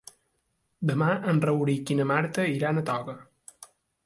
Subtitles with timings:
[0.91, 3.17] Demà en Rauric i na Marta iran a Toga.